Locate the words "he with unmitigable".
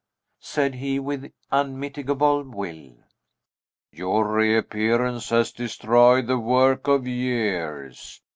0.73-2.41